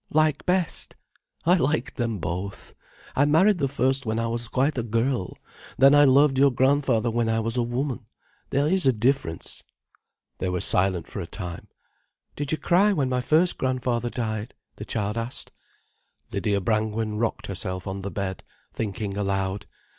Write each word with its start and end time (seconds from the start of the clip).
"Like 0.09 0.47
best." 0.47 0.95
"I 1.45 1.57
liked 1.57 1.97
them 1.97 2.17
both. 2.17 2.73
I 3.15 3.25
married 3.25 3.59
the 3.59 3.67
first 3.67 4.03
when 4.03 4.17
I 4.17 4.25
was 4.25 4.47
quite 4.47 4.75
a 4.79 4.81
girl. 4.81 5.37
Then 5.77 5.93
I 5.93 6.05
loved 6.05 6.39
your 6.39 6.49
grandfather 6.49 7.11
when 7.11 7.29
I 7.29 7.39
was 7.39 7.55
a 7.55 7.61
woman. 7.61 8.07
There 8.49 8.65
is 8.67 8.87
a 8.87 8.93
difference." 8.93 9.63
They 10.39 10.49
were 10.49 10.59
silent 10.59 11.05
for 11.07 11.19
a 11.19 11.27
time. 11.27 11.67
"Did 12.35 12.51
you 12.51 12.57
cry 12.57 12.93
when 12.93 13.09
my 13.09 13.21
first 13.21 13.59
grandfather 13.59 14.09
died?" 14.09 14.55
the 14.77 14.85
child 14.85 15.19
asked. 15.19 15.51
Lydia 16.31 16.61
Brangwen 16.61 17.19
rocked 17.19 17.45
herself 17.45 17.85
on 17.85 18.01
the 18.01 18.09
bed, 18.09 18.43
thinking 18.73 19.15
aloud. 19.15 19.67